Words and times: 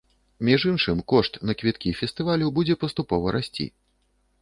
Між 0.47 0.63
іншым, 0.71 1.03
кошт 1.13 1.37
на 1.51 1.57
квіткі 1.61 1.95
фестывалю 2.01 2.53
будзе 2.59 2.81
паступова 2.85 3.27
расці. 3.41 3.73